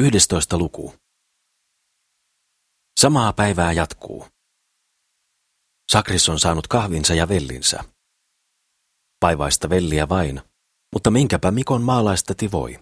[0.00, 0.58] 11.
[0.58, 0.94] luku.
[3.00, 4.26] Samaa päivää jatkuu.
[5.92, 7.84] Sakris on saanut kahvinsa ja vellinsä.
[9.20, 10.42] Paivaista velliä vain,
[10.94, 12.78] mutta minkäpä Mikon maalaista voi.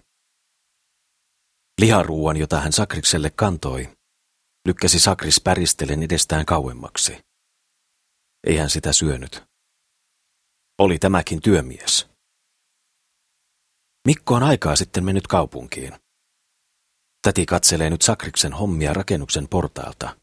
[1.81, 3.97] Liharuuan, jota hän Sakrikselle kantoi,
[4.67, 7.17] lykkäsi Sakris päristelen edestään kauemmaksi.
[8.47, 9.43] Ei hän sitä syönyt.
[10.79, 12.07] Oli tämäkin työmies.
[14.07, 16.06] Mikko on aikaa sitten mennyt kaupunkiin.
[17.27, 20.17] Täti katselee nyt Sakriksen hommia rakennuksen portaalta,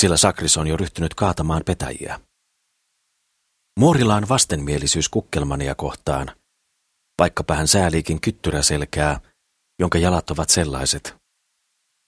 [0.00, 2.20] sillä Sakris on jo ryhtynyt kaatamaan petäjiä.
[3.78, 6.36] Muorilla on vastenmielisyys kukkelmania kohtaan,
[7.18, 9.20] vaikkapa hän sääliikin kyttyräselkää,
[9.78, 11.16] jonka jalat ovat sellaiset,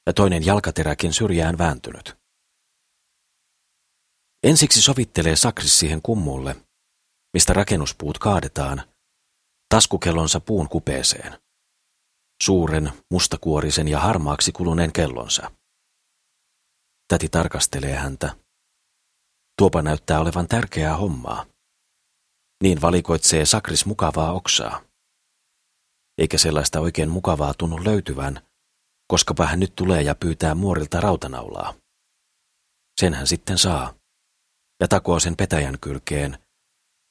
[0.07, 2.17] ja toinen jalkateräkin syrjään vääntynyt.
[4.43, 6.57] Ensiksi sovittelee Sakris siihen kummulle,
[7.35, 8.83] mistä rakennuspuut kaadetaan,
[9.69, 11.43] taskukellonsa puun kupeeseen
[12.43, 15.51] suuren, mustakuorisen ja harmaaksi kuluneen kellonsa.
[17.09, 18.37] Täti tarkastelee häntä.
[19.59, 21.47] Tuopa näyttää olevan tärkeää hommaa.
[22.63, 24.83] Niin valikoitsee Sakris mukavaa oksaa.
[26.19, 28.41] Eikä sellaista oikein mukavaa tunnu löytyvän,
[29.09, 31.75] koska hän nyt tulee ja pyytää muorilta rautanaulaa.
[33.01, 33.95] Sen hän sitten saa,
[34.81, 36.39] ja takoo sen petäjän kylkeen,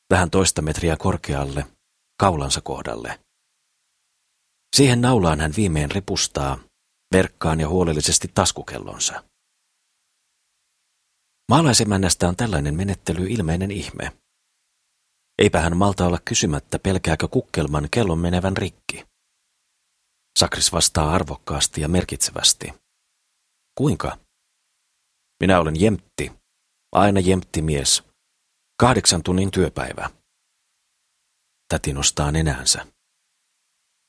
[0.09, 1.65] vähän toista metriä korkealle,
[2.19, 3.19] kaulansa kohdalle.
[4.75, 6.57] Siihen naulaan hän viimein ripustaa,
[7.13, 9.23] verkkaan ja huolellisesti taskukellonsa.
[11.51, 14.11] Maalaisemännästä on tällainen menettely ilmeinen ihme.
[15.37, 19.05] Eipä hän malta olla kysymättä, pelkääkö kukkelman kellon menevän rikki.
[20.39, 22.73] Sakris vastaa arvokkaasti ja merkitsevästi.
[23.77, 24.17] Kuinka?
[25.39, 26.31] Minä olen jemtti,
[26.91, 28.03] aina jemtti mies.
[28.79, 30.09] Kahdeksan tunnin työpäivä.
[31.67, 32.87] Täti nostaa nenänsä.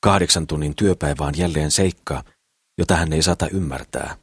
[0.05, 2.25] Kahdeksan tunnin työpäivä on jälleen seikka,
[2.79, 4.17] jota hän ei saata ymmärtää.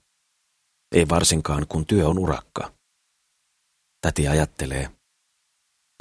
[0.95, 2.73] Ei varsinkaan, kun työ on urakka.
[4.01, 4.91] Täti ajattelee,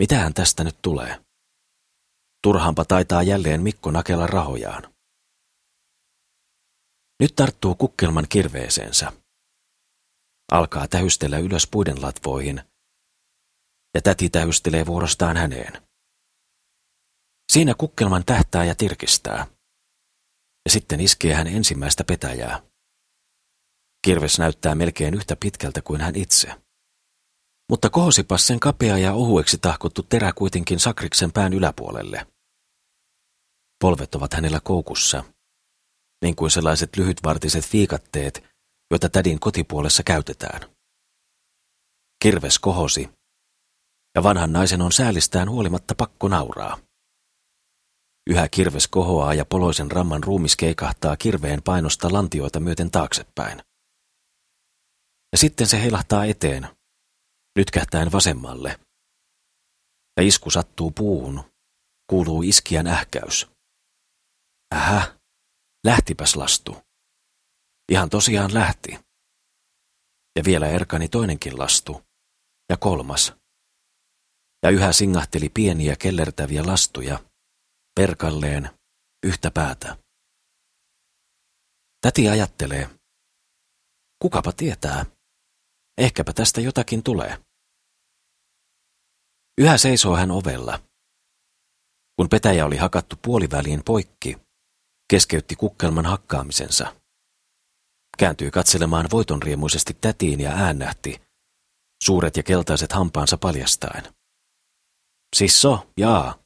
[0.00, 1.24] mitähän tästä nyt tulee?
[2.42, 4.94] Turhaanpa taitaa jälleen Mikko nakella rahojaan.
[7.20, 9.12] Nyt tarttuu kukkelman kirveeseensä.
[10.52, 12.62] Alkaa tähystellä ylös puiden latvoihin,
[13.94, 15.82] ja täti tähystelee vuorostaan häneen.
[17.52, 19.57] Siinä kukkelman tähtää ja tirkistää
[20.64, 22.62] ja sitten iskee hän ensimmäistä petäjää.
[24.04, 26.54] Kirves näyttää melkein yhtä pitkältä kuin hän itse.
[27.70, 32.26] Mutta kohosipas sen kapea ja ohueksi tahkottu terä kuitenkin Sakriksen pään yläpuolelle.
[33.80, 35.24] Polvet ovat hänellä koukussa,
[36.22, 38.44] niin kuin sellaiset lyhytvartiset viikatteet,
[38.90, 40.60] joita tädin kotipuolessa käytetään.
[42.22, 43.08] Kirves kohosi,
[44.14, 46.78] ja vanhan naisen on säälistään huolimatta pakko nauraa.
[48.28, 53.62] Yhä kirves kohoaa ja poloisen ramman ruumis keikahtaa kirveen painosta lantioita myöten taaksepäin.
[55.32, 56.68] Ja sitten se heilahtaa eteen,
[57.58, 58.80] nytkähtäen vasemmalle.
[60.16, 61.44] Ja isku sattuu puuhun,
[62.10, 63.46] kuuluu iskiän ähkäys.
[64.74, 65.18] Ähä,
[65.86, 66.76] lähtipäs lastu.
[67.92, 68.98] Ihan tosiaan lähti.
[70.36, 72.02] Ja vielä erkani toinenkin lastu,
[72.70, 73.32] ja kolmas.
[74.62, 77.27] Ja yhä singahteli pieniä kellertäviä lastuja,
[77.98, 78.70] perkalleen
[79.26, 79.96] yhtä päätä.
[82.00, 82.88] Täti ajattelee,
[84.22, 85.06] kukapa tietää,
[85.98, 87.38] ehkäpä tästä jotakin tulee.
[89.60, 90.80] Yhä seisoo hän ovella.
[92.16, 94.36] Kun petäjä oli hakattu puoliväliin poikki,
[95.10, 96.96] keskeytti kukkelman hakkaamisensa.
[98.18, 101.20] Kääntyi katselemaan voitonriemuisesti tätiin ja äännähti,
[102.02, 104.14] suuret ja keltaiset hampaansa paljastaen.
[105.36, 106.38] Sisso, jaa,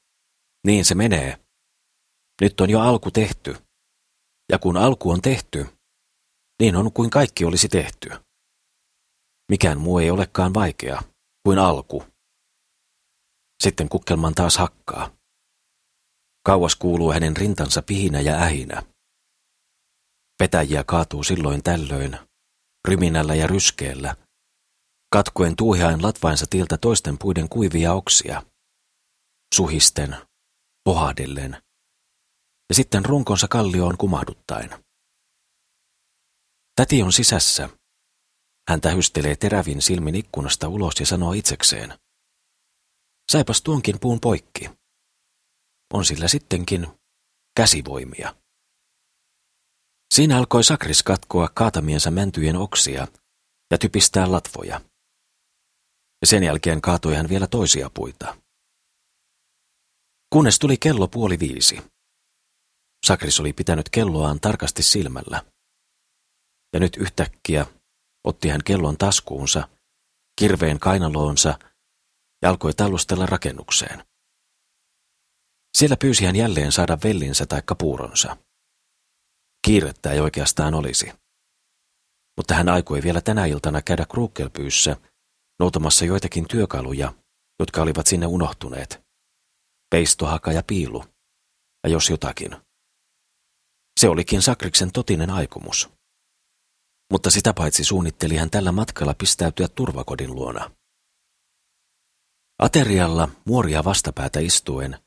[0.66, 1.41] niin se menee.
[2.40, 3.56] Nyt on jo alku tehty.
[4.52, 5.66] Ja kun alku on tehty,
[6.60, 8.10] niin on kuin kaikki olisi tehty.
[9.50, 11.02] Mikään muu ei olekaan vaikea
[11.44, 12.04] kuin alku.
[13.62, 15.10] Sitten kukkelman taas hakkaa.
[16.46, 18.82] Kauas kuuluu hänen rintansa pihinä ja ähinä.
[20.38, 22.18] Petäjiä kaatuu silloin tällöin,
[22.88, 24.16] ryminällä ja ryskeellä,
[25.12, 28.42] katkoen tuuhiain latvainsa tiltä toisten puiden kuivia oksia.
[29.54, 30.16] Suhisten,
[30.84, 31.62] pohahdellen
[32.68, 34.84] ja sitten runkonsa kallioon kumahduttaen.
[36.76, 37.68] Täti on sisässä.
[38.68, 41.98] Hän tähystelee terävin silmin ikkunasta ulos ja sanoo itsekseen.
[43.32, 44.70] Saipas tuonkin puun poikki.
[45.94, 46.86] On sillä sittenkin
[47.56, 48.34] käsivoimia.
[50.14, 53.08] Siinä alkoi Sakris katkoa kaatamiensa mäntyjen oksia
[53.70, 54.80] ja typistää latvoja.
[56.20, 58.36] Ja sen jälkeen kaatoi hän vielä toisia puita.
[60.30, 61.82] Kunnes tuli kello puoli viisi.
[63.06, 65.42] Sakris oli pitänyt kelloaan tarkasti silmällä.
[66.72, 67.66] Ja nyt yhtäkkiä
[68.24, 69.68] otti hän kellon taskuunsa,
[70.38, 71.58] kirveen kainaloonsa
[72.42, 74.04] ja alkoi tallustella rakennukseen.
[75.78, 78.36] Siellä pyysi hän jälleen saada vellinsä taikka puuronsa.
[79.66, 81.12] Kiirettä ei oikeastaan olisi.
[82.36, 84.96] Mutta hän aikoi vielä tänä iltana käydä Kruukkelpyyssä
[85.58, 87.12] noutamassa joitakin työkaluja,
[87.58, 89.02] jotka olivat sinne unohtuneet.
[89.90, 91.04] Peistohaka ja piilu.
[91.84, 92.56] Ja jos jotakin.
[94.02, 95.90] Se olikin Sakriksen totinen aikomus.
[97.12, 100.70] Mutta sitä paitsi suunnitteli hän tällä matkalla pistäytyä turvakodin luona.
[102.58, 104.98] Aterialla muoria vastapäätä istuen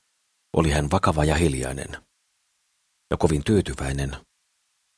[0.58, 2.06] oli hän vakava ja hiljainen.
[3.12, 4.18] Ja kovin tyytyväinen.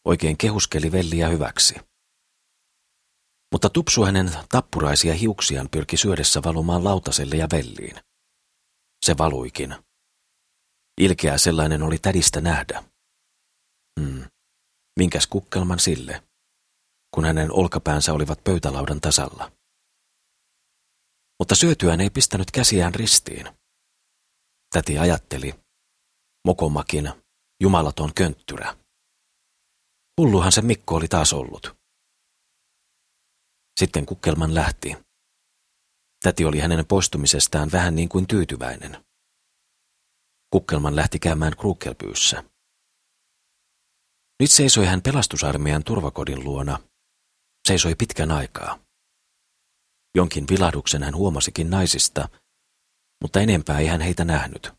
[0.06, 1.76] Oikein kehuskeli velliä hyväksi.
[3.52, 7.96] Mutta tupsu hänen tappuraisia hiuksiaan pyrki syödessä valumaan lautaselle ja velliin.
[9.06, 9.76] Se valuikin.
[11.02, 12.97] Ilkeä sellainen oli tädistä nähdä.
[14.00, 14.24] Hmm.
[15.00, 16.24] Minkäs kukkelman sille,
[17.16, 19.52] kun hänen olkapäänsä olivat pöytälaudan tasalla.
[21.40, 23.48] Mutta syötyään ei pistänyt käsiään ristiin.
[24.74, 25.54] Täti ajatteli,
[26.48, 27.12] mokomakin,
[27.64, 28.78] jumalaton könttyrä.
[30.22, 31.78] Hulluhan se Mikko oli taas ollut.
[33.80, 34.98] Sitten kukkelman lähti.
[36.24, 39.06] Täti oli hänen poistumisestaan vähän niin kuin tyytyväinen.
[40.50, 42.44] Kukkelman lähti käymään kruukkelpyyssä.
[44.40, 46.80] Nyt seisoi hän pelastusarmeijan turvakodin luona.
[47.68, 48.80] Seisoi pitkän aikaa.
[50.16, 52.30] Jonkin vilahduksen hän huomasikin naisista,
[53.22, 54.74] mutta enempää ei hän heitä nähnyt.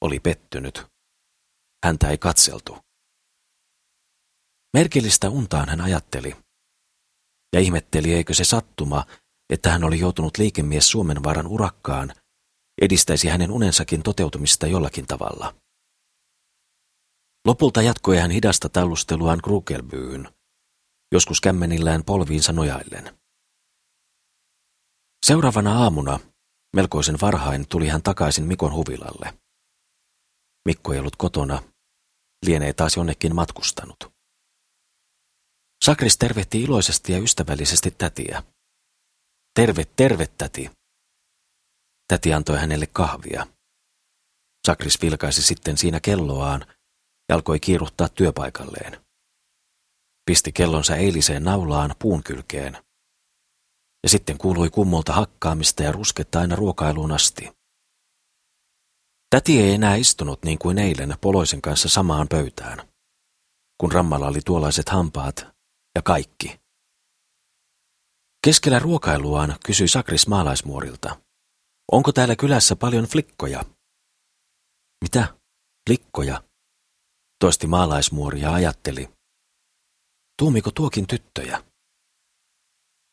[0.00, 0.86] Oli pettynyt.
[1.84, 2.78] Häntä ei katseltu.
[4.76, 6.36] Merkillistä untaan hän ajatteli.
[7.54, 9.06] Ja ihmetteli, eikö se sattuma,
[9.50, 12.14] että hän oli joutunut liikemies Suomenvaaran urakkaan,
[12.82, 15.54] edistäisi hänen unensakin toteutumista jollakin tavalla.
[17.46, 20.28] Lopulta jatkoi hän hidasta tallusteluaan Krukelbyyn,
[21.12, 23.18] joskus kämmenillään polviinsa nojaillen.
[25.26, 26.20] Seuraavana aamuna,
[26.76, 29.38] melkoisen varhain, tuli hän takaisin Mikon huvilalle.
[30.64, 31.62] Mikko ei ollut kotona,
[32.46, 34.14] lienee taas jonnekin matkustanut.
[35.84, 38.42] Sakris tervehti iloisesti ja ystävällisesti tätiä.
[39.54, 40.70] Terve, terve, täti.
[42.08, 43.46] Täti antoi hänelle kahvia.
[44.66, 46.73] Sakris vilkaisi sitten siinä kelloaan
[47.28, 49.04] ja alkoi kiiruhtaa työpaikalleen.
[50.26, 52.78] Pisti kellonsa eiliseen naulaan puun kylkeen.
[54.02, 57.50] Ja sitten kuului kummolta hakkaamista ja rusketta aina ruokailuun asti.
[59.30, 62.88] Täti ei enää istunut niin kuin eilen Poloisen kanssa samaan pöytään,
[63.80, 65.46] kun Rammalla oli tuollaiset hampaat
[65.94, 66.60] ja kaikki.
[68.44, 71.20] Keskellä ruokailuaan kysyi Sakris maalaismuorilta,
[71.92, 73.64] onko täällä kylässä paljon flikkoja?
[75.04, 75.38] Mitä?
[75.88, 76.42] Flikkoja?
[77.44, 79.08] Toisti maalaismuori ja ajatteli.
[80.38, 81.64] Tuumiko tuokin tyttöjä?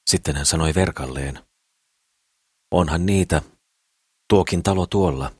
[0.10, 1.40] Sitten hän sanoi verkalleen.
[2.74, 3.42] Onhan niitä.
[4.30, 5.32] Tuokin talo tuolla,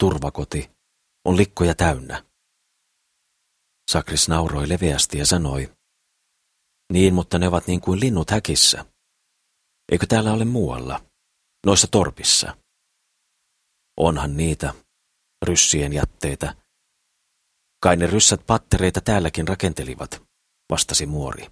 [0.00, 0.70] turvakoti,
[1.24, 2.24] on likkoja täynnä.
[3.90, 5.72] Sakris nauroi leveästi ja sanoi.
[6.92, 8.84] Niin, mutta ne ovat niin kuin linnut häkissä.
[9.92, 11.04] Eikö täällä ole muualla?
[11.66, 12.56] Noissa torpissa.
[13.96, 14.74] Onhan niitä,
[15.42, 16.65] ryssien jätteitä,
[17.82, 20.22] Kai ne ryssät pattereita täälläkin rakentelivat,
[20.70, 21.46] vastasi muori.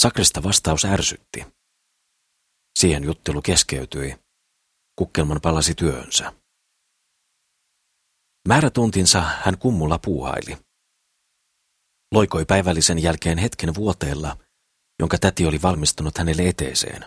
[0.00, 1.46] Sakrista vastaus ärsytti.
[2.78, 4.16] Siihen juttelu keskeytyi.
[4.96, 6.32] Kukkelman palasi työnsä.
[8.48, 10.58] Määrätuntinsa hän kummulla puuhaili.
[12.14, 14.36] Loikoi päivällisen jälkeen hetken vuoteella,
[14.98, 17.04] jonka täti oli valmistunut hänelle eteeseen.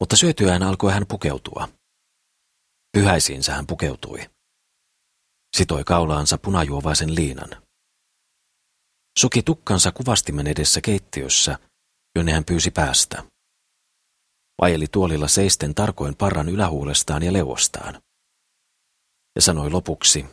[0.00, 1.68] Mutta syötyään alkoi hän pukeutua.
[2.92, 4.30] Pyhäisiinsä hän pukeutui.
[5.56, 7.62] Sitoi kaulaansa punajuovaisen liinan.
[9.18, 11.58] Suki tukkansa kuvastimen edessä keittiössä,
[12.16, 13.24] jonne hän pyysi päästä.
[14.60, 18.02] Vajeli tuolilla seisten tarkoin parran ylähuulestaan ja leuostaan.
[19.36, 20.26] Ja sanoi lopuksi,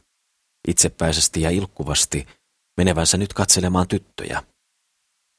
[0.68, 2.28] itsepäisesti ja ilkkuvasti,
[2.78, 4.44] menevänsä nyt katselemaan tyttöjä,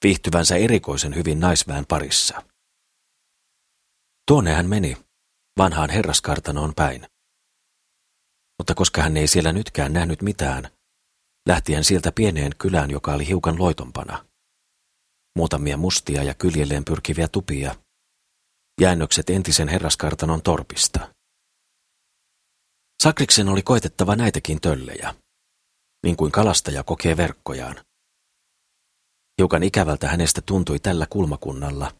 [0.04, 2.42] viihtyvänsä erikoisen hyvin naisväen parissa.
[4.28, 4.96] Tuonne hän meni,
[5.58, 7.06] vanhaan herraskartanoon päin.
[8.58, 10.70] Mutta koska hän ei siellä nytkään nähnyt mitään,
[11.48, 14.24] lähti hän sieltä pieneen kylään, joka oli hiukan loitompana.
[15.36, 17.74] Muutamia mustia ja kyljelleen pyrkiviä tupia.
[18.80, 21.14] Jäännökset entisen herraskartanon torpista.
[23.02, 25.14] Sakriksen oli koetettava näitäkin töllejä,
[26.04, 27.76] niin kuin kalastaja kokee verkkojaan.
[29.38, 31.94] Hiukan ikävältä hänestä tuntui tällä kulmakunnalla.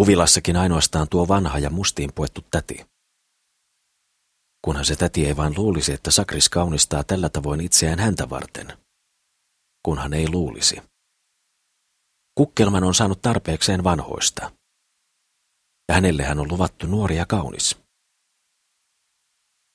[0.00, 2.86] Uvilassakin ainoastaan tuo vanha ja mustiin puettu täti
[4.64, 8.78] kunhan se täti ei vain luulisi, että Sakris kaunistaa tällä tavoin itseään häntä varten.
[9.82, 10.82] Kunhan ei luulisi.
[12.34, 14.52] Kukkelman on saanut tarpeekseen vanhoista.
[15.88, 17.76] Ja hänelle hän on luvattu nuori ja kaunis.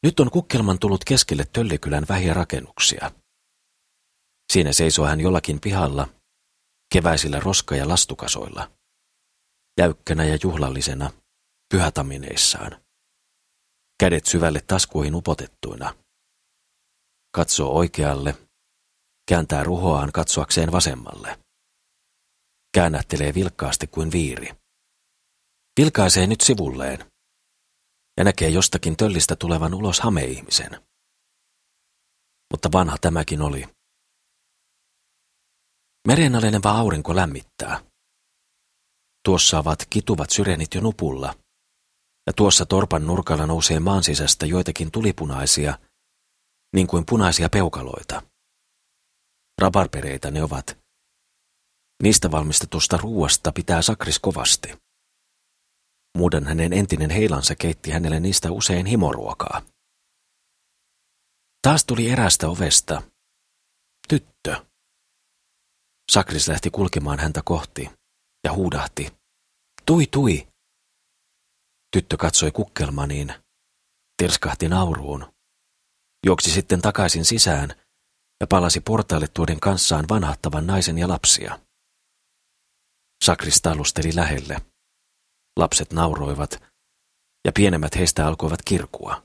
[0.03, 3.11] Nyt on Kukkelman tullut keskelle Töllikylän vähiä rakennuksia.
[4.53, 6.07] Siinä seisoo hän jollakin pihalla,
[6.93, 8.71] keväisillä roska- ja lastukasoilla,
[9.79, 11.11] jäykkänä ja juhlallisena,
[11.73, 12.82] pyhätamineissaan.
[13.99, 15.95] Kädet syvälle taskuihin upotettuina.
[17.35, 18.37] Katsoo oikealle,
[19.29, 21.39] kääntää ruhoaan katsoakseen vasemmalle.
[22.73, 24.49] Käännättelee vilkkaasti kuin viiri.
[25.79, 27.11] Vilkaisee nyt sivulleen
[28.17, 30.83] ja näkee jostakin töllistä tulevan ulos hameihmisen.
[32.51, 33.65] Mutta vanha tämäkin oli.
[36.07, 36.33] Meren
[36.65, 37.83] aurinko lämmittää.
[39.25, 41.35] Tuossa ovat kituvat syrenit jo nupulla,
[42.27, 45.79] ja tuossa torpan nurkalla nousee maan sisästä joitakin tulipunaisia,
[46.75, 48.21] niin kuin punaisia peukaloita.
[49.61, 50.77] Rabarbereita ne ovat.
[52.03, 54.77] Niistä valmistetusta ruuasta pitää sakris kovasti.
[56.17, 59.61] Muuden hänen entinen heilansa keitti hänelle niistä usein himoruokaa.
[61.61, 63.01] Taas tuli erästä ovesta.
[64.07, 64.65] Tyttö.
[66.11, 67.89] Sakris lähti kulkemaan häntä kohti
[68.43, 69.13] ja huudahti.
[69.85, 70.52] Tui, tui!
[71.93, 73.33] Tyttö katsoi kukkelmaniin,
[74.17, 75.33] tirskahti nauruun,
[76.25, 77.69] juoksi sitten takaisin sisään
[78.39, 81.59] ja palasi portaalle tuoden kanssaan vanhattavan naisen ja lapsia.
[83.23, 84.61] Sakris tallusteli lähelle.
[85.59, 86.63] Lapset nauroivat
[87.45, 89.23] ja pienemmät heistä alkoivat kirkua.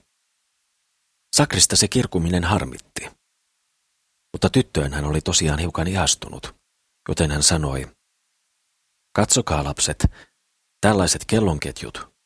[1.37, 3.11] Sakrista se kirkuminen harmitti.
[4.33, 6.55] Mutta tyttöön hän oli tosiaan hiukan ihastunut,
[7.09, 7.87] joten hän sanoi,
[9.17, 10.05] Katsokaa lapset,
[10.81, 12.18] tällaiset kellonketjut,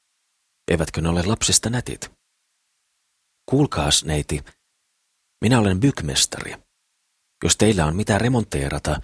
[0.71, 2.11] eivätkö ne ole lapsista nätit?
[3.51, 4.45] Kuulkaas, neiti,
[5.41, 6.55] minä olen bykmestari.
[7.45, 9.01] Jos teillä on mitään remonteerata,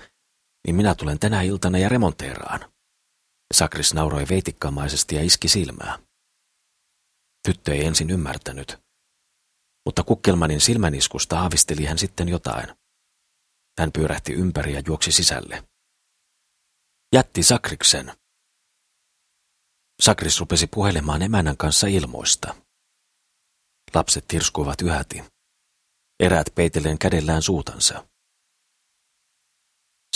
[0.67, 2.73] niin minä tulen tänä iltana ja remonteeraan.
[3.55, 5.99] Sakris nauroi veitikkamaisesti ja iski silmää.
[7.49, 8.79] Tyttö ei ensin ymmärtänyt,
[9.87, 12.67] mutta Kukkelmanin silmäniskusta aavisteli hän sitten jotain.
[13.79, 15.65] Hän pyörähti ympäri ja juoksi sisälle.
[17.15, 18.12] Jätti Sakriksen.
[20.02, 22.55] Sakris rupesi puhelemaan emännän kanssa ilmoista.
[23.95, 25.25] Lapset tirskuivat yhäti.
[26.21, 28.09] Eräät peitellen kädellään suutansa.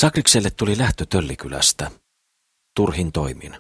[0.01, 1.91] Sakrikselle tuli lähtö Töllikylästä.
[2.77, 3.59] Turhin toimin.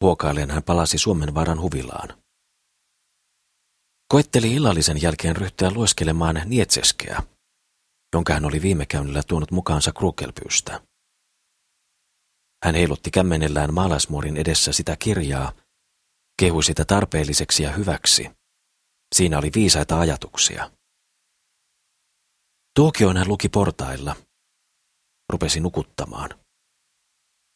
[0.00, 2.22] Huokaillen hän palasi Suomenvaaran huvilaan.
[4.08, 7.22] Koetteli illallisen jälkeen ryhtyä lueskelemaan Nietseskeä,
[8.14, 10.89] jonka hän oli viime käynnillä tuonut mukaansa Krukelpyystä.
[12.64, 15.52] Hän heilutti kämmenellään maalaismuorin edessä sitä kirjaa,
[16.40, 18.30] kehui sitä tarpeelliseksi ja hyväksi.
[19.14, 20.70] Siinä oli viisaita ajatuksia.
[22.76, 24.16] Tuokioon hän luki portailla.
[25.32, 26.30] Rupesi nukuttamaan.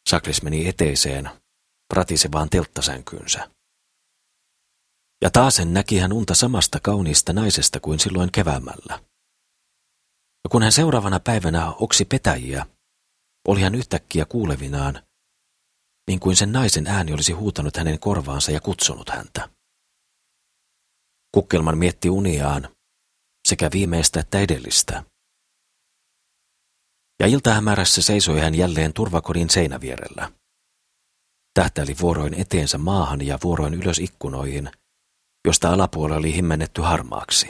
[0.09, 1.29] Sakris meni eteiseen,
[1.93, 3.49] pratisi vaan telttasänkynsä.
[5.21, 8.99] Ja taasen näki hän unta samasta kauniista naisesta kuin silloin keväämällä.
[10.43, 12.65] Ja kun hän seuraavana päivänä oksi petäjiä,
[13.47, 15.01] oli hän yhtäkkiä kuulevinaan,
[16.07, 19.49] niin kuin sen naisen ääni olisi huutanut hänen korvaansa ja kutsunut häntä.
[21.31, 22.75] Kukkelman mietti uniaan,
[23.47, 25.03] sekä viimeistä että edellistä.
[27.19, 30.31] Ja iltahämärässä seisoi hän jälleen turvakodin seinävierellä.
[31.53, 34.71] Tähtäili vuoroin eteensä maahan ja vuoroin ylös ikkunoihin,
[35.47, 37.47] josta alapuolella oli himmennetty harmaaksi.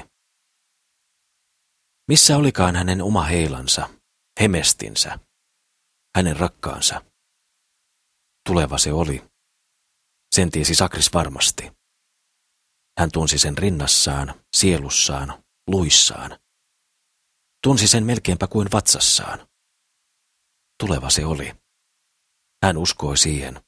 [2.08, 3.90] Missä olikaan hänen oma heilansa,
[4.42, 5.20] hemestinsä,
[6.16, 7.02] hänen rakkaansa.
[8.46, 9.24] Tuleva se oli.
[10.36, 11.72] Sen tiesi Sakris varmasti.
[13.00, 16.40] Hän tunsi sen rinnassaan, sielussaan, luissaan.
[17.64, 19.48] Tunsi sen melkeinpä kuin vatsassaan.
[20.80, 21.54] Tuleva se oli.
[22.64, 23.62] Hän uskoi siihen.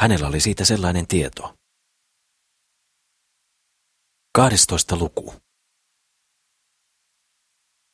[0.00, 1.54] Hänellä oli siitä sellainen tieto.
[4.34, 4.96] 12.
[4.96, 5.34] luku.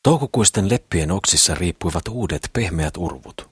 [0.03, 3.51] Toukokuisten leppien oksissa riippuivat uudet pehmeät urvut.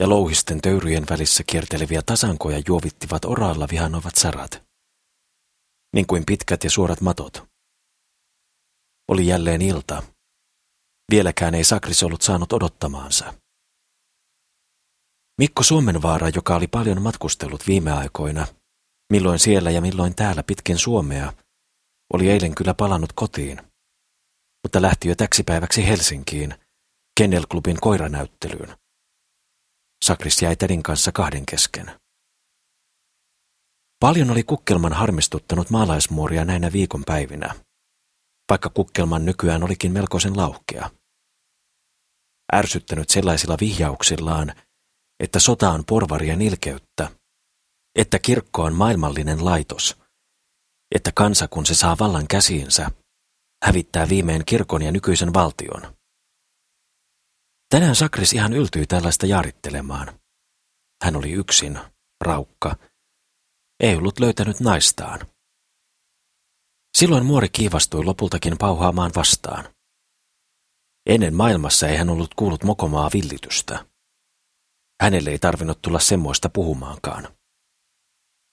[0.00, 4.62] Ja louhisten töyryjen välissä kierteleviä tasankoja juovittivat oraalla vihanoivat sarat.
[5.94, 7.44] Niin kuin pitkät ja suorat matot.
[9.08, 10.02] Oli jälleen ilta.
[11.10, 13.34] Vieläkään ei Sakris ollut saanut odottamaansa.
[15.38, 18.46] Mikko Suomenvaara, joka oli paljon matkustellut viime aikoina,
[19.12, 21.32] milloin siellä ja milloin täällä pitkin Suomea,
[22.12, 23.60] oli eilen kyllä palannut kotiin–
[24.66, 26.54] mutta lähti jo täksipäiväksi Helsinkiin,
[27.18, 28.76] Kennel Clubin koiranäyttelyyn.
[30.04, 32.00] Sakris jäi tädin kanssa kahden kesken.
[34.00, 37.54] Paljon oli Kukkelman harmistuttanut maalaismuoria näinä viikonpäivinä,
[38.50, 40.90] vaikka Kukkelman nykyään olikin melkoisen lauhkea.
[42.54, 44.52] ärsyttänyt sellaisilla vihjauksillaan,
[45.20, 47.10] että sota on porvarien ilkeyttä,
[47.98, 49.96] että kirkko on maailmallinen laitos,
[50.94, 52.90] että kansa kun se saa vallan käsiinsä,
[53.66, 55.96] hävittää viimein kirkon ja nykyisen valtion.
[57.70, 60.20] Tänään Sakris ihan yltyi tällaista jaarittelemaan.
[61.04, 61.78] Hän oli yksin,
[62.24, 62.76] raukka,
[63.80, 65.20] ei ollut löytänyt naistaan.
[66.98, 69.64] Silloin muori kiivastui lopultakin pauhaamaan vastaan.
[71.06, 73.86] Ennen maailmassa ei hän ollut kuullut mokomaa villitystä.
[75.02, 77.28] Hänelle ei tarvinnut tulla semmoista puhumaankaan.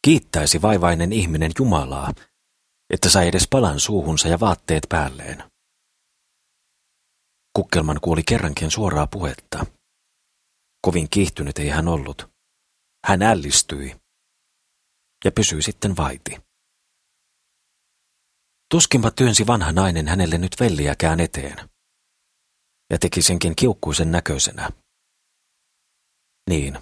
[0.06, 2.14] Kiittäisi vaivainen ihminen Jumalaa,
[2.94, 5.44] että sai edes palan suuhunsa ja vaatteet päälleen.
[7.56, 9.66] Kukkelman kuuli kerrankin suoraa puhetta.
[10.82, 12.30] Kovin kiihtynyt ei hän ollut.
[13.06, 13.96] Hän ällistyi
[15.26, 16.38] ja pysyi sitten vaiti.
[18.72, 21.70] Tuskinpa työnsi vanha nainen hänelle nyt velliäkään eteen.
[22.90, 24.70] Ja teki senkin kiukkuisen näköisenä.
[26.50, 26.80] Niin,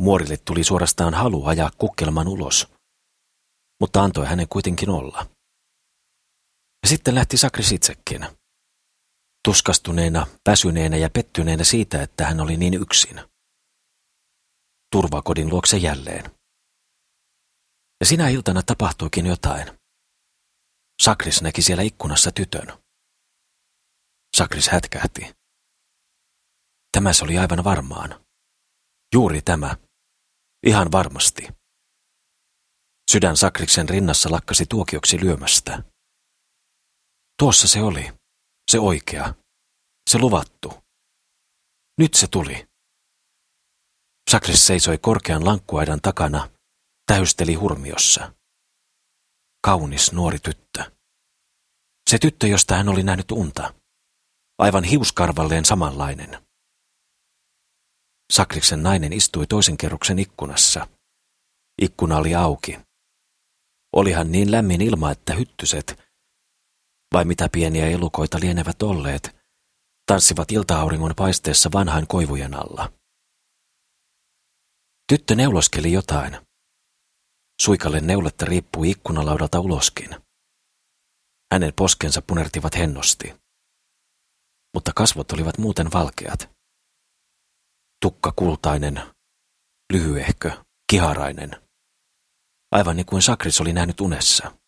[0.00, 2.71] muorille tuli suorastaan halu ajaa kukkelman ulos,
[3.82, 5.26] mutta antoi hänen kuitenkin olla.
[6.82, 8.26] Ja sitten lähti Sakris itsekin.
[9.44, 13.20] Tuskastuneena, väsyneenä ja pettyneenä siitä, että hän oli niin yksin.
[14.92, 16.24] Turvakodin luokse jälleen.
[18.00, 19.78] Ja sinä iltana tapahtuikin jotain.
[21.02, 22.78] Sakris näki siellä ikkunassa tytön.
[24.36, 25.34] Sakris hätkähti.
[26.92, 28.24] Tämä se oli aivan varmaan.
[29.14, 29.76] Juuri tämä.
[30.66, 31.61] Ihan varmasti.
[33.12, 35.82] Sydän Sakriksen rinnassa lakkasi tuokioksi lyömästä.
[37.38, 38.12] Tuossa se oli.
[38.70, 39.34] Se oikea.
[40.10, 40.72] Se luvattu.
[41.98, 42.68] Nyt se tuli.
[44.30, 46.50] Sakris seisoi korkean lankkuaidan takana,
[47.06, 48.32] täysteli hurmiossa.
[49.66, 50.92] Kaunis nuori tyttö.
[52.10, 53.74] Se tyttö, josta hän oli nähnyt unta.
[54.58, 56.46] Aivan hiuskarvalleen samanlainen.
[58.32, 60.88] Sakriksen nainen istui toisen kerroksen ikkunassa.
[61.82, 62.91] Ikkuna oli auki.
[63.92, 65.98] Olihan niin lämmin ilma, että hyttyset,
[67.12, 69.36] vai mitä pieniä elukoita lienevät olleet,
[70.06, 72.92] tanssivat ilta-auringon paisteessa vanhain koivujen alla.
[75.08, 76.38] Tyttö neuloskeli jotain.
[77.62, 80.10] Suikalle neuletta riippui ikkunalaudalta uloskin.
[81.52, 83.34] Hänen poskensa punertivat hennosti.
[84.74, 86.50] Mutta kasvot olivat muuten valkeat.
[88.00, 89.02] Tukka kultainen,
[89.92, 91.61] lyhyehkö, kiharainen.
[92.72, 94.58] Aivan niin kuin Sakris oli nähnyt unessa.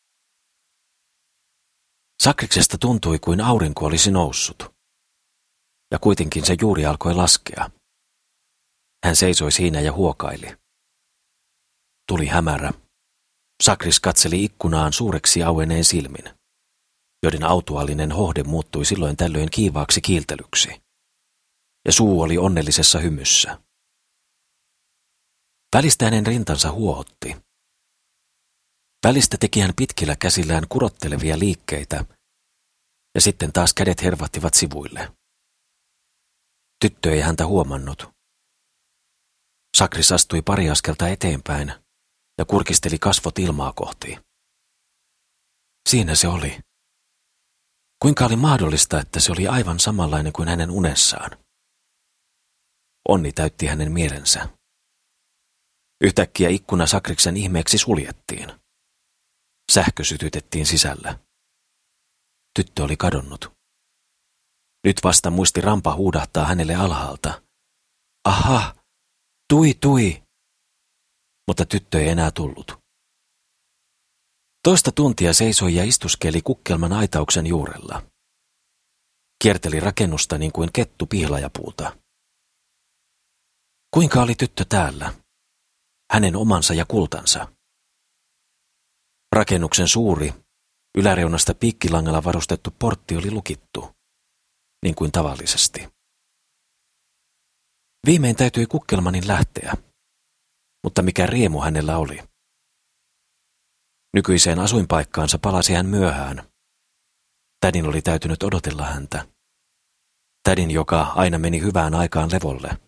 [2.22, 4.74] Sakriksesta tuntui kuin aurinko olisi noussut.
[5.90, 7.70] Ja kuitenkin se juuri alkoi laskea.
[9.04, 10.56] Hän seisoi siinä ja huokaili.
[12.08, 12.72] Tuli hämärä.
[13.62, 16.24] Sakris katseli ikkunaan suureksi aueneen silmin,
[17.22, 20.82] joiden autuaalinen hohde muuttui silloin tällöin kiivaaksi kiiltelyksi.
[21.84, 23.58] Ja suu oli onnellisessa hymyssä.
[25.76, 27.43] Välistä hänen rintansa huohotti.
[29.04, 32.04] Välistä teki hän pitkillä käsillään kurottelevia liikkeitä,
[33.14, 35.12] ja sitten taas kädet hervahtivat sivuille.
[36.84, 38.10] Tyttö ei häntä huomannut.
[39.76, 41.72] Sakris astui pari askelta eteenpäin
[42.38, 44.18] ja kurkisteli kasvot ilmaa kohti.
[45.88, 46.58] Siinä se oli.
[48.02, 51.30] Kuinka oli mahdollista, että se oli aivan samanlainen kuin hänen unessaan?
[53.08, 54.48] Onni täytti hänen mielensä.
[56.04, 58.63] Yhtäkkiä ikkuna Sakriksen ihmeeksi suljettiin.
[59.72, 61.18] Sähkö sytytettiin sisällä.
[62.54, 63.52] Tyttö oli kadonnut.
[64.84, 67.42] Nyt vasta muisti rampa huudahtaa hänelle alhaalta.
[68.24, 68.74] Aha,
[69.48, 70.22] tui tui.
[71.48, 72.84] Mutta tyttö ei enää tullut.
[74.62, 78.02] Toista tuntia seisoi ja istuskeli kukkelman aitauksen juurella.
[79.42, 81.96] Kierteli rakennusta niin kuin kettu pihlajapuuta.
[83.94, 85.14] Kuinka oli tyttö täällä?
[86.12, 87.53] Hänen omansa ja kultansa.
[89.34, 90.32] Rakennuksen suuri,
[90.98, 93.90] yläreunasta piikkilangalla varustettu portti oli lukittu,
[94.84, 95.88] niin kuin tavallisesti.
[98.06, 99.74] Viimein täytyi kukkelmanin lähteä,
[100.84, 102.22] mutta mikä riemu hänellä oli.
[104.12, 106.42] Nykyiseen asuinpaikkaansa palasi hän myöhään.
[107.60, 109.28] Tädin oli täytynyt odotella häntä.
[110.42, 112.78] Tädin, joka aina meni hyvään aikaan levolle.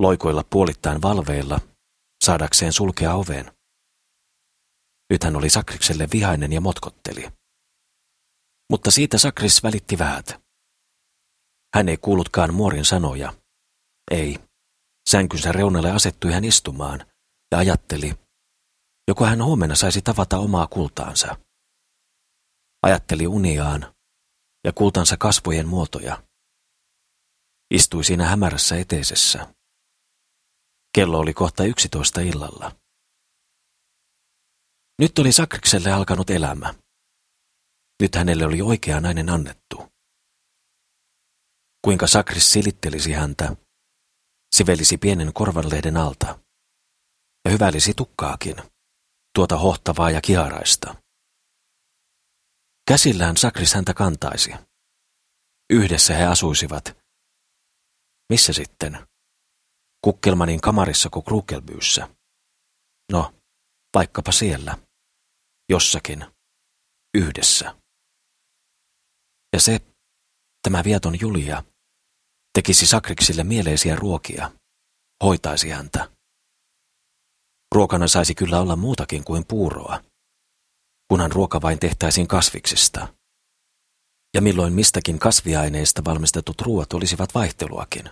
[0.00, 1.60] Loikoilla puolittain valveilla,
[2.24, 3.55] saadakseen sulkea oven.
[5.10, 7.28] Nyt hän oli Sakrikselle vihainen ja motkotteli.
[8.70, 10.40] Mutta siitä Sakris välitti vähät.
[11.74, 13.34] Hän ei kuullutkaan muorin sanoja.
[14.10, 14.38] Ei.
[15.10, 17.06] Sänkynsä reunalle asettui hän istumaan
[17.52, 18.14] ja ajatteli,
[19.08, 21.36] joko hän huomenna saisi tavata omaa kultaansa.
[22.82, 23.94] Ajatteli uniaan
[24.64, 26.22] ja kultansa kasvojen muotoja.
[27.70, 29.54] Istui siinä hämärässä eteisessä.
[30.94, 32.76] Kello oli kohta yksitoista illalla.
[34.98, 36.74] Nyt oli Sakrikselle alkanut elämä.
[38.02, 39.92] Nyt hänelle oli oikea nainen annettu.
[41.84, 43.56] Kuinka Sakris silittelisi häntä,
[44.54, 46.38] sivelisi pienen korvanlehden alta
[47.44, 48.56] ja hyvällisi tukkaakin,
[49.34, 50.94] tuota hohtavaa ja kiaraista.
[52.88, 54.54] Käsillään Sakris häntä kantaisi.
[55.70, 56.96] Yhdessä he asuisivat.
[58.32, 59.06] Missä sitten?
[60.04, 62.08] Kukkelmanin kamarissa kuin Krukelbyyssä.
[63.12, 63.34] No,
[63.94, 64.78] vaikkapa siellä.
[65.68, 66.26] Jossakin.
[67.14, 67.76] Yhdessä.
[69.52, 69.80] Ja se,
[70.62, 71.64] tämä vieton Julia,
[72.52, 74.50] tekisi Sakriksille mieleisiä ruokia,
[75.24, 76.10] hoitaisi häntä.
[77.74, 80.02] Ruokana saisi kyllä olla muutakin kuin puuroa,
[81.08, 83.14] kunhan ruoka vain tehtäisiin kasviksista.
[84.34, 88.10] Ja milloin mistäkin kasviaineista valmistetut ruoat olisivat vaihteluakin.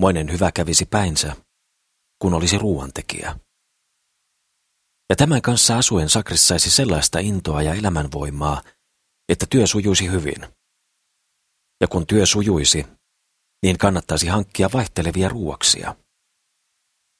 [0.00, 1.36] Moinen hyvä kävisi päinsä,
[2.22, 3.38] kun olisi ruoantekijä.
[5.10, 8.62] Ja tämän kanssa asuen Sakris saisi sellaista intoa ja elämänvoimaa,
[9.28, 10.46] että työ sujuisi hyvin.
[11.80, 12.86] Ja kun työ sujuisi,
[13.62, 15.96] niin kannattaisi hankkia vaihtelevia ruuaksia.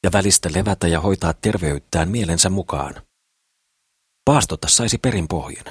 [0.04, 3.02] Ja välistä levätä ja hoitaa terveyttään mielensä mukaan.
[4.24, 5.64] Paastota saisi perin pohjin.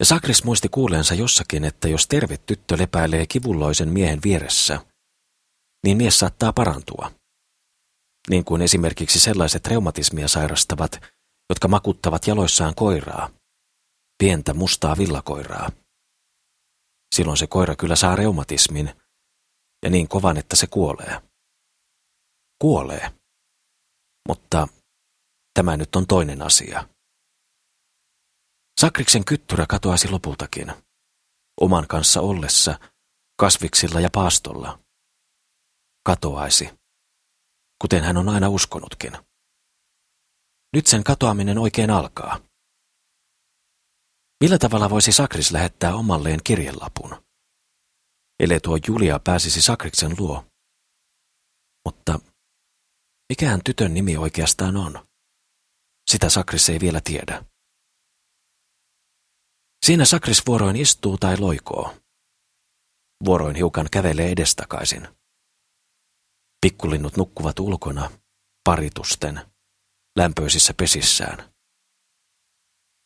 [0.00, 4.86] Ja Sakris muisti kuuleensa jossakin, että jos terve tyttö lepäilee kivulloisen miehen vieressä,
[5.84, 7.12] niin mies saattaa parantua.
[8.30, 11.00] Niin kuin esimerkiksi sellaiset reumatismia sairastavat,
[11.50, 13.30] jotka makuttavat jaloissaan koiraa,
[14.18, 15.70] pientä mustaa villakoiraa.
[17.14, 18.94] Silloin se koira kyllä saa reumatismin,
[19.82, 21.22] ja niin kovan, että se kuolee.
[22.60, 23.10] Kuolee.
[24.28, 24.68] Mutta
[25.54, 26.88] tämä nyt on toinen asia.
[28.80, 30.72] Sakriksen kyttyrä katoasi lopultakin,
[31.60, 32.78] oman kanssa ollessa,
[33.40, 34.78] kasviksilla ja paastolla.
[36.06, 36.70] Katoaisi,
[37.82, 39.12] kuten hän on aina uskonutkin.
[40.72, 42.40] Nyt sen katoaminen oikein alkaa.
[44.40, 47.22] Millä tavalla voisi Sakris lähettää omalleen kirjelapun?
[48.40, 50.44] Ellei tuo Julia pääsisi Sakriksen luo.
[51.84, 52.18] Mutta
[53.28, 55.08] mikähän tytön nimi oikeastaan on?
[56.10, 57.44] Sitä Sakris ei vielä tiedä.
[59.86, 61.94] Siinä Sakris vuoroin istuu tai loikoo.
[63.24, 65.08] Vuoroin hiukan kävelee edestakaisin.
[66.60, 68.10] Pikkulinnut nukkuvat ulkona,
[68.64, 69.40] paritusten,
[70.18, 71.54] lämpöisissä pesissään.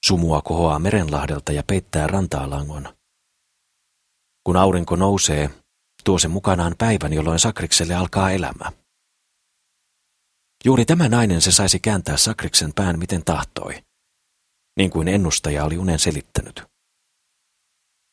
[0.07, 2.97] Sumua kohoaa merenlahdelta ja peittää rantaalangon.
[4.45, 5.51] Kun aurinko nousee,
[6.05, 8.73] tuo se mukanaan päivän, jolloin Sakrikselle alkaa elämä.
[10.65, 13.85] Juuri tämä nainen se saisi kääntää Sakriksen pään miten tahtoi,
[14.77, 16.63] niin kuin ennustaja oli unen selittänyt.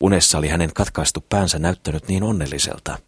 [0.04, 3.00] Unessa oli hänen katkaistu päänsä näyttänyt niin onnelliselta,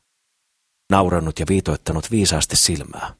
[0.91, 3.15] naurannut ja viitoittanut viisaasti silmää.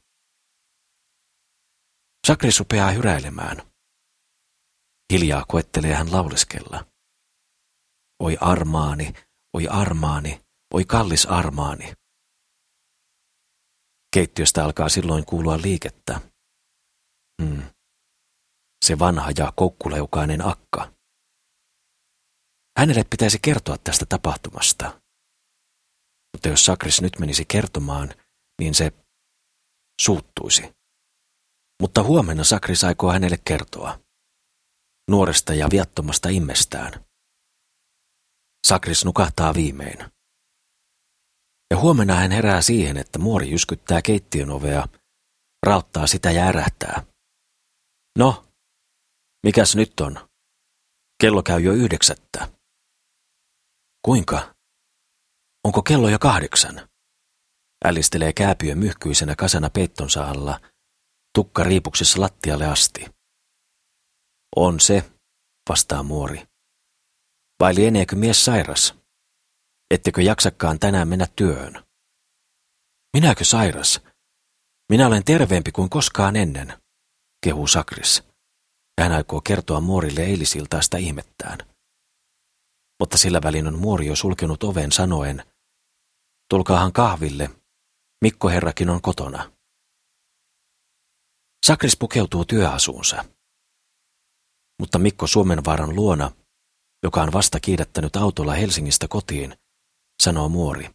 [2.26, 3.62] Sakris rupeaa hyräilemään–
[5.12, 6.86] Hiljaa koettelee hän lauleskella.
[8.22, 9.12] Oi armaani,
[9.56, 10.40] oi armaani,
[10.74, 11.92] oi kallis armaani.
[14.14, 16.20] Keittiöstä alkaa silloin kuulua liikettä.
[17.42, 17.62] Hmm.
[18.84, 20.92] Se vanha ja koukkuleukainen akka.
[22.78, 25.01] Hänelle pitäisi kertoa tästä tapahtumasta.
[26.32, 28.14] Mutta jos Sakris nyt menisi kertomaan,
[28.60, 28.92] niin se
[30.00, 30.74] suuttuisi.
[31.82, 34.00] Mutta huomenna Sakris aikoo hänelle kertoa
[35.10, 37.04] nuoresta ja viattomasta immestään.
[38.66, 39.98] Sakris nukahtaa viimein.
[41.70, 44.88] Ja huomenna hän herää siihen, että muori jyskyttää keittiön ovea,
[45.66, 47.02] rauttaa sitä ja ärähtää.
[48.18, 48.44] No,
[49.42, 50.28] mikäs nyt on?
[51.22, 52.52] Kello käy jo yhdeksättä.
[54.04, 54.54] Kuinka?
[55.64, 56.88] Onko kello jo kahdeksan?
[57.84, 60.60] Älistelee kääpiö myhkyisenä kasana peittonsa alla,
[61.34, 63.06] tukka riipuksessa lattialle asti.
[64.56, 65.10] On se,
[65.68, 66.46] vastaa muori.
[67.60, 68.94] Vai lieneekö mies sairas?
[69.90, 71.84] Ettekö jaksakaan tänään mennä työhön?
[73.16, 74.00] Minäkö sairas?
[74.90, 76.72] Minä olen terveempi kuin koskaan ennen,
[77.44, 78.22] kehuu Sakris.
[79.00, 81.58] Hän aikoo kertoa muorille eilisiltaista ihmettään.
[83.00, 85.51] Mutta sillä välin on muori jo sulkenut oven sanoen,
[86.52, 87.50] tulkaahan kahville,
[88.20, 89.52] Mikko herrakin on kotona.
[91.66, 93.24] Sakris pukeutuu työasuunsa
[94.82, 96.30] mutta Mikko Suomenvaaran luona,
[97.02, 99.56] joka on vasta kiidättänyt autolla Helsingistä kotiin,
[100.22, 100.90] sanoo muori.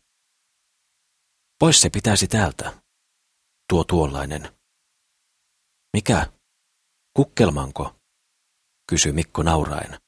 [1.60, 2.82] Pois se pitäisi täältä,
[3.70, 4.58] tuo tuollainen.
[5.94, 6.32] Mikä?
[7.14, 7.96] Kukkelmanko?
[8.90, 10.00] kysyi Mikko nauraen.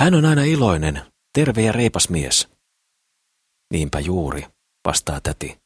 [0.00, 2.51] Hän on aina iloinen, terve ja reipas mies.
[3.72, 4.42] Niinpä juuri,
[4.86, 5.58] vastaa täti.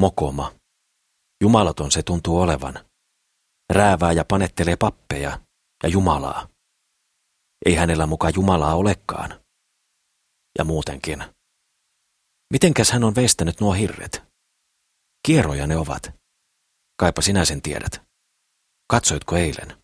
[0.00, 0.54] Mokoma.
[1.42, 2.74] Jumalaton se tuntuu olevan.
[3.72, 5.40] Räävää ja panettelee pappeja
[5.82, 6.48] ja Jumalaa.
[7.66, 9.44] Ei hänellä muka Jumalaa olekaan.
[10.58, 11.24] Ja muutenkin.
[12.52, 14.22] Mitenkäs hän on veistänyt nuo hirret?
[15.26, 16.12] Kierroja ne ovat.
[17.00, 18.02] Kaipa sinä sen tiedät.
[18.90, 19.82] Katsoitko eilen?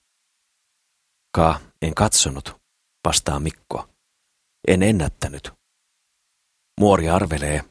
[1.34, 2.56] Ka, en katsonut,
[3.06, 3.88] vastaa Mikko.
[4.68, 5.59] En ennättänyt.
[6.80, 7.64] Muori arvelee.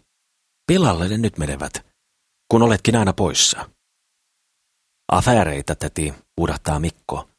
[0.67, 1.74] Pilalle ne nyt menevät,
[2.52, 3.69] kun oletkin aina poissa.
[5.12, 7.30] Afääreitä, täti, uudahtaa Mikko.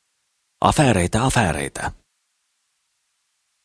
[0.61, 1.93] Afääreitä, afääreitä.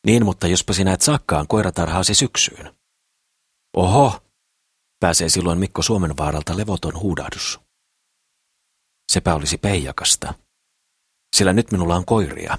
[0.06, 2.76] Niin, mutta jospa sinä et saakkaan koiratarhaasi syksyyn.
[3.76, 4.20] Oho,
[5.00, 7.60] pääsee silloin Mikko Suomen vaaralta levoton huudahdus.
[9.12, 10.34] Sepä olisi peijakasta.
[11.36, 12.58] Sillä nyt minulla on koiria.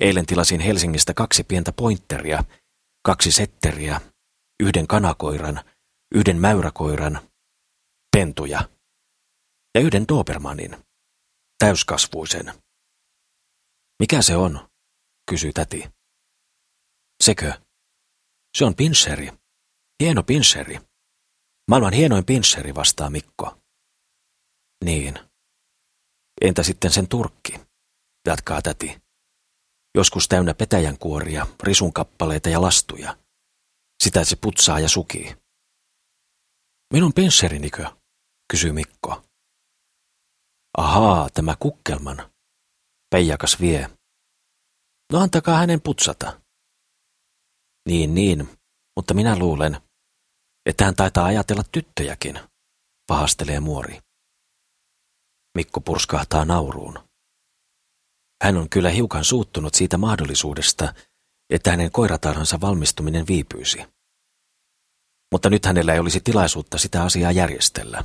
[0.00, 2.44] Eilen tilasin Helsingistä kaksi pientä pointteria,
[3.02, 4.00] kaksi setteriä,
[4.60, 5.64] yhden kanakoiran,
[6.14, 7.30] yhden mäyräkoiran,
[8.16, 8.68] pentuja
[9.74, 10.84] ja yhden Dobermanin,
[11.58, 12.52] täyskasvuisen.
[14.00, 14.70] Mikä se on?
[15.30, 15.90] kysyi täti.
[17.22, 17.52] Sekö?
[18.58, 19.32] Se on pinsseri.
[20.02, 20.80] Hieno pinsseri.
[21.70, 23.58] Maailman hienoin pinsseri, vastaa Mikko.
[24.84, 25.18] Niin.
[26.40, 27.60] Entä sitten sen turkki?
[28.26, 29.02] Jatkaa täti.
[29.94, 33.16] Joskus täynnä petäjänkuoria, risunkappaleita ja lastuja.
[34.04, 35.36] Sitä se putsaa ja sukii.
[36.92, 37.90] Minun pinsserinikö?
[38.52, 39.22] kysyy Mikko.
[40.78, 42.30] Ahaa, tämä kukkelman.
[43.10, 43.90] Peijakas vie.
[45.12, 46.40] No antakaa hänen putsata.
[47.88, 48.48] Niin, niin,
[48.96, 49.80] mutta minä luulen,
[50.66, 52.40] että hän taitaa ajatella tyttöjäkin,
[53.06, 54.00] pahastelee muori.
[55.54, 57.08] Mikko purskahtaa nauruun.
[58.42, 60.94] Hän on kyllä hiukan suuttunut siitä mahdollisuudesta,
[61.50, 63.86] että hänen koiratarhansa valmistuminen viipyisi.
[65.32, 68.04] Mutta nyt hänellä ei olisi tilaisuutta sitä asiaa järjestellä.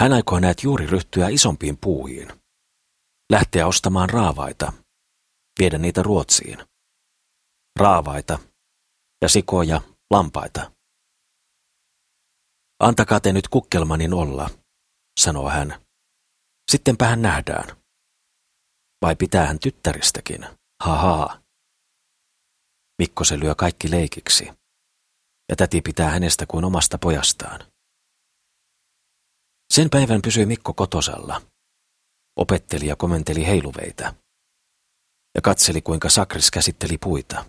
[0.00, 2.28] Hän aikoo näet juuri ryhtyä isompiin puuhiin.
[3.32, 4.72] Lähteä ostamaan raavaita,
[5.58, 6.58] viedä niitä Ruotsiin.
[7.80, 8.38] Raavaita
[9.22, 9.80] ja sikoja,
[10.10, 10.72] lampaita.
[12.80, 14.50] Antakaa te nyt kukkelmanin olla,
[15.20, 15.84] sanoo hän.
[16.70, 17.76] Sittenpä hän nähdään.
[19.02, 20.46] Vai pitää hän tyttäristäkin?
[20.84, 21.43] Haha.
[22.98, 24.44] Mikko se lyö kaikki leikiksi.
[25.48, 27.60] Ja täti pitää hänestä kuin omasta pojastaan.
[29.72, 31.42] Sen päivän pysyi Mikko kotosalla.
[32.36, 34.14] Opetteli ja komenteli heiluveitä.
[35.34, 37.44] Ja katseli, kuinka Sakris käsitteli puita.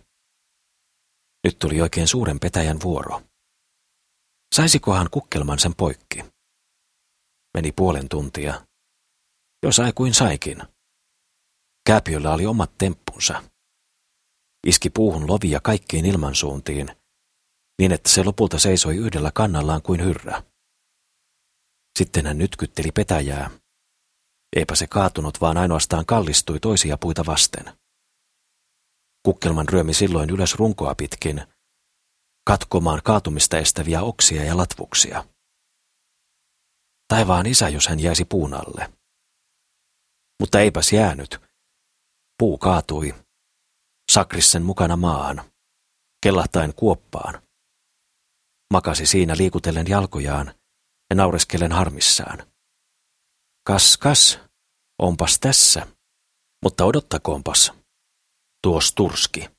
[1.44, 3.22] Nyt tuli oikein suuren petäjän vuoro.
[4.56, 6.26] Saisikohan kukkelman sen poikki?
[7.54, 8.66] Meni puolen tuntia.
[9.64, 10.58] Jo sai kuin saikin.
[11.88, 13.44] Kääpiöllä oli omat temppunsa.
[14.66, 16.88] Iski puuhun lovia kaikkiin ilmansuuntiin,
[17.80, 20.44] niin että se lopulta seisoi yhdellä kannallaan kuin hyrrä.
[22.00, 23.50] Sitten hän nytkytteli petäjää.
[24.56, 27.66] Eipä se kaatunut, vaan ainoastaan kallistui toisia puita vasten.
[29.24, 31.42] Kukkelman ryömi silloin ylös runkoa pitkin,
[32.48, 35.26] katkomaan kaatumista estäviä oksia ja latvuksia.
[37.08, 38.94] Taivaan isä, jos hän jäisi puun alle.
[40.40, 41.42] Mutta eipäs jäänyt.
[42.40, 43.25] Puu kaatui.
[44.16, 45.52] Sakrissen mukana maahan,
[46.24, 47.42] kellahtain kuoppaan.
[48.74, 50.54] Makasi siinä liikutellen jalkojaan
[51.10, 52.52] ja naureskellen harmissaan.
[53.68, 54.40] Kas, kas,
[55.00, 55.88] onpas tässä,
[56.64, 57.74] mutta odottakoonpas.
[58.64, 59.50] Tuos turski.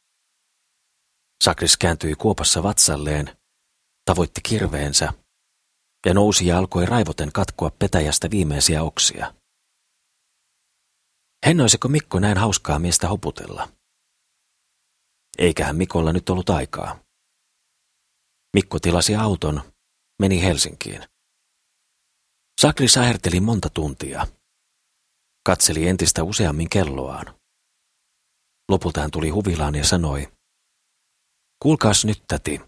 [1.44, 3.36] Sakris kääntyi kuopassa vatsalleen,
[4.04, 5.12] tavoitti kirveensä
[6.06, 9.34] ja nousi ja alkoi raivoten katkoa petäjästä viimeisiä oksia.
[11.46, 13.75] Hennoisiko Mikko näin hauskaa miestä hoputella?
[15.38, 17.00] Eiköhän Mikolla nyt ollut aikaa.
[18.56, 19.72] Mikko tilasi auton,
[20.22, 21.02] meni Helsinkiin.
[22.60, 24.26] Sakri säherteli monta tuntia.
[25.46, 27.40] Katseli entistä useammin kelloaan.
[28.68, 30.28] Lopulta hän tuli huvilaan ja sanoi,
[31.62, 32.60] Kuulkaas nyt, täti.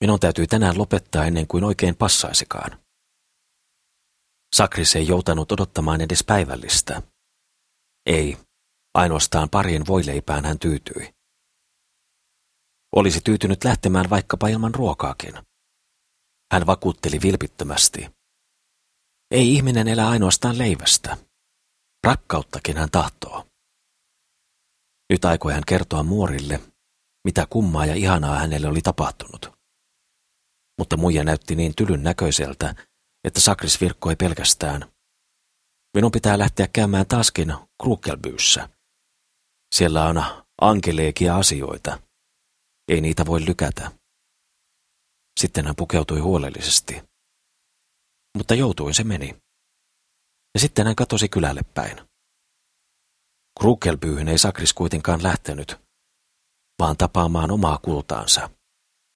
[0.00, 2.84] Minun täytyy tänään lopettaa ennen kuin oikein passaisikaan.
[4.56, 7.02] Sakris ei joutanut odottamaan edes päivällistä.
[8.06, 8.36] Ei,
[8.94, 11.13] ainoastaan parien voileipään hän tyytyi.
[12.96, 15.34] Olisi tyytynyt lähtemään vaikkapa ilman ruokaakin.
[16.52, 18.10] Hän vakuutteli vilpittömästi.
[19.30, 21.16] Ei ihminen elä ainoastaan leivästä.
[22.06, 23.46] Rakkauttakin hän tahtoo.
[25.10, 26.60] Nyt aikoi hän kertoa muorille,
[27.24, 29.52] mitä kummaa ja ihanaa hänelle oli tapahtunut.
[30.78, 32.74] Mutta muija näytti niin tylyn näköiseltä,
[33.24, 34.92] että Sakris virkkoi pelkästään.
[35.96, 38.68] Minun pitää lähteä käymään taaskin Krukelbyyssä.
[39.74, 40.24] Siellä on
[40.60, 41.98] ankeleekia asioita.
[42.88, 43.90] Ei niitä voi lykätä.
[45.40, 47.02] Sitten hän pukeutui huolellisesti.
[48.36, 49.36] Mutta joutuin se meni.
[50.54, 52.00] Ja sitten hän katosi kylälle päin.
[53.60, 55.76] Krukelpyyhyn ei Sakris kuitenkaan lähtenyt,
[56.78, 58.50] vaan tapaamaan omaa kultaansa.